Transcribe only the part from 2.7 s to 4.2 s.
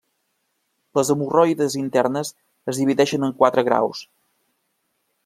es divideixen en quatre graus.